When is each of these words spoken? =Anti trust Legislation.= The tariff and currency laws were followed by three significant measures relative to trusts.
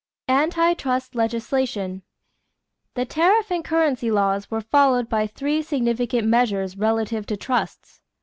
=Anti 0.27 0.73
trust 0.73 1.13
Legislation.= 1.13 2.01
The 2.95 3.05
tariff 3.05 3.51
and 3.51 3.63
currency 3.63 4.09
laws 4.09 4.49
were 4.49 4.59
followed 4.59 5.07
by 5.07 5.27
three 5.27 5.61
significant 5.61 6.27
measures 6.27 6.75
relative 6.75 7.27
to 7.27 7.37
trusts. 7.37 8.01